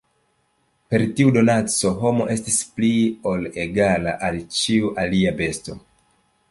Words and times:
Per 0.93 1.03
tiu 1.19 1.33
donaco, 1.35 1.91
homo 2.07 2.27
estis 2.37 2.57
pli 2.79 2.91
ol 3.33 3.47
egala 3.67 4.17
al 4.29 4.43
ĉiu 4.61 4.93
alia 5.05 5.39
besto. 5.43 5.81